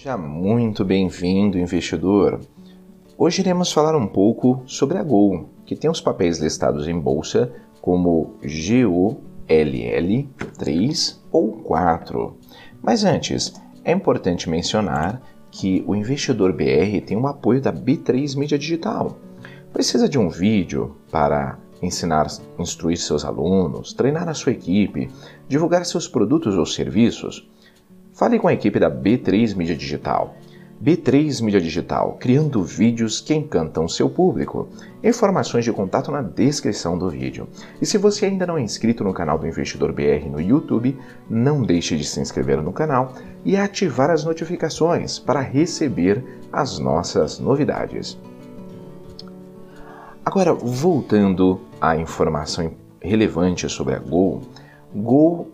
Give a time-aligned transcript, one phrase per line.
[0.00, 2.40] Seja muito bem-vindo, investidor.
[3.18, 7.52] Hoje iremos falar um pouco sobre a Gol, que tem os papéis listados em bolsa
[7.82, 9.20] como GULL
[10.56, 12.34] 3 ou 4.
[12.80, 13.52] Mas antes,
[13.84, 15.20] é importante mencionar
[15.50, 19.18] que o investidor BR tem o apoio da B3 Mídia Digital.
[19.70, 22.26] Precisa de um vídeo para ensinar,
[22.58, 25.10] instruir seus alunos, treinar a sua equipe,
[25.46, 27.46] divulgar seus produtos ou serviços?
[28.20, 30.36] Fale com a equipe da B3 Mídia Digital.
[30.84, 34.68] B3 Mídia Digital, criando vídeos que encantam seu público.
[35.02, 37.48] Informações de contato na descrição do vídeo.
[37.80, 40.98] E se você ainda não é inscrito no canal do Investidor BR no YouTube,
[41.30, 47.38] não deixe de se inscrever no canal e ativar as notificações para receber as nossas
[47.38, 48.18] novidades.
[50.22, 54.42] Agora, voltando à informação relevante sobre a Gol,
[54.92, 55.52] Gol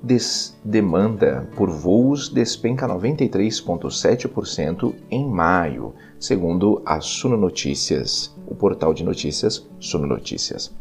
[0.64, 9.68] demanda por voos despenca 93,7% em maio, segundo a Suno Notícias, o portal de notícias
[9.78, 10.74] Suno Notícias.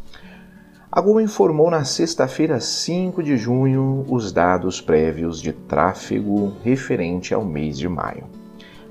[0.90, 7.44] A Gol informou na sexta-feira, 5 de junho, os dados prévios de tráfego referente ao
[7.44, 8.24] mês de maio.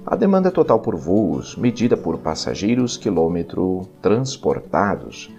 [0.05, 5.33] A demanda total por voos, medida por passageiros quilômetro transportados,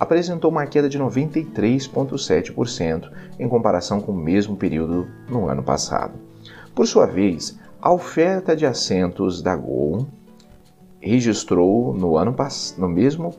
[0.00, 6.14] apresentou uma queda de 93,7% em comparação com o mesmo período no ano passado.
[6.74, 10.06] Por sua vez, a oferta de assentos da Gol
[11.00, 12.34] registrou no, ano,
[12.78, 13.34] no, mesmo,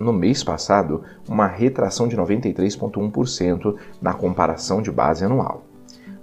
[0.00, 5.62] no mês passado uma retração de 93,1% na comparação de base anual.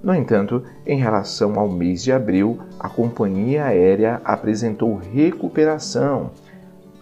[0.04, 6.32] No entanto, em relação ao mês de abril, a companhia aérea apresentou recuperação,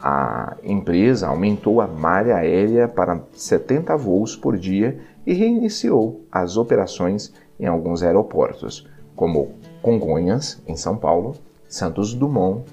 [0.02, 7.34] a empresa aumentou a malha aérea para 70 voos por dia e reiniciou as operações
[7.60, 9.52] em alguns aeroportos, como
[9.82, 11.36] Congonhas, em São Paulo,
[11.68, 12.64] Santos Dumont,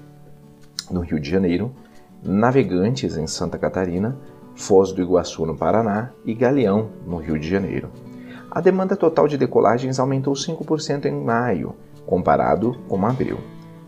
[0.89, 1.71] no Rio de Janeiro,
[2.23, 4.17] Navegantes, em Santa Catarina,
[4.55, 7.89] Foz do Iguaçu, no Paraná e Galeão, no Rio de Janeiro.
[8.49, 11.75] A demanda total de decolagens aumentou 5% em maio,
[12.05, 13.37] comparado com abril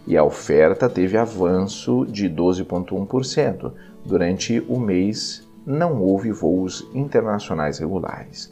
[0.09, 3.71] e a oferta teve avanço de 12,1%.
[4.03, 8.51] Durante o mês, não houve voos internacionais regulares.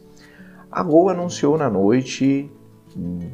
[0.70, 2.48] A Gol anunciou na noite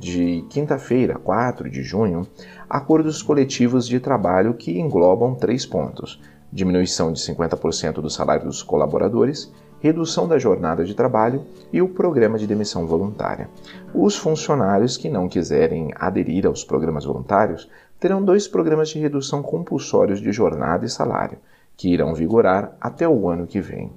[0.01, 2.27] de quinta-feira, 4 de junho,
[2.69, 6.19] acordos coletivos de trabalho que englobam três pontos:
[6.51, 12.39] diminuição de 50% do salário dos colaboradores, redução da jornada de trabalho e o programa
[12.39, 13.51] de demissão voluntária.
[13.95, 17.69] Os funcionários que não quiserem aderir aos programas voluntários
[17.99, 21.39] terão dois programas de redução compulsórios de jornada e salário,
[21.77, 23.91] que irão vigorar até o ano que vem.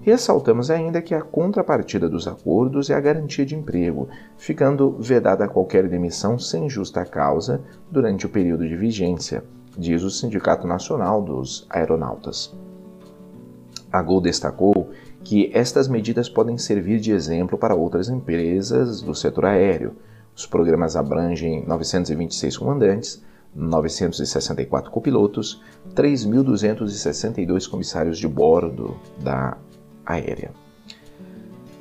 [0.00, 5.88] Ressaltamos ainda que a contrapartida dos acordos é a garantia de emprego, ficando vedada qualquer
[5.88, 7.60] demissão sem justa causa
[7.90, 9.42] durante o período de vigência,
[9.76, 12.54] diz o Sindicato Nacional dos Aeronautas.
[13.90, 14.90] A Gol destacou
[15.24, 19.96] que estas medidas podem servir de exemplo para outras empresas do setor aéreo.
[20.36, 23.24] Os programas abrangem 926 comandantes,
[23.54, 25.62] 964 copilotos,
[25.94, 29.56] 3.262 comissários de bordo da
[30.04, 30.50] aérea.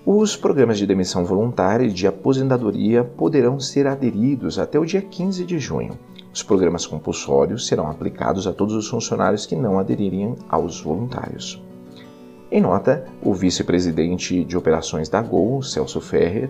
[0.05, 5.43] Os programas de demissão voluntária e de aposentadoria poderão ser aderidos até o dia 15
[5.43, 5.99] de junho.
[6.33, 11.61] Os programas compulsórios serão aplicados a todos os funcionários que não aderirem aos voluntários.
[12.49, 16.49] Em nota, o vice-presidente de operações da Gol, Celso Ferrer,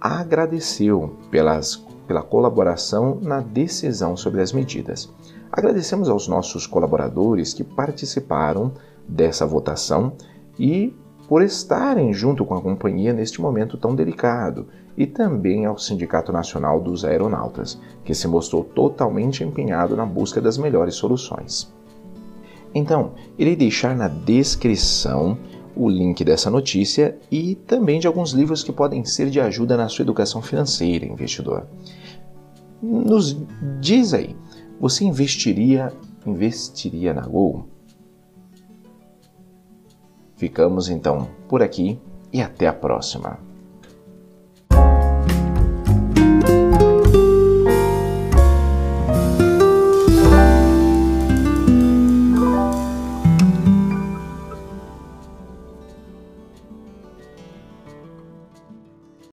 [0.00, 5.08] agradeceu pelas pela colaboração na decisão sobre as medidas.
[5.52, 8.72] Agradecemos aos nossos colaboradores que participaram
[9.06, 10.14] dessa votação
[10.58, 10.92] e
[11.28, 14.66] por estarem junto com a companhia neste momento tão delicado,
[14.96, 20.58] e também ao Sindicato Nacional dos Aeronautas, que se mostrou totalmente empenhado na busca das
[20.58, 21.72] melhores soluções.
[22.74, 25.38] Então, irei deixar na descrição
[25.80, 29.88] o link dessa notícia e também de alguns livros que podem ser de ajuda na
[29.88, 31.66] sua educação financeira, investidor.
[32.82, 33.36] Nos
[33.80, 34.36] diz aí,
[34.78, 35.92] você investiria
[36.26, 37.66] investiria na Gol?
[40.36, 41.98] Ficamos então por aqui
[42.32, 43.49] e até a próxima.